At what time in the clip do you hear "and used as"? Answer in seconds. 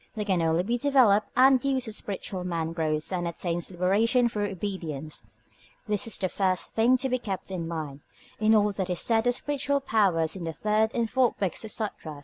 1.35-1.97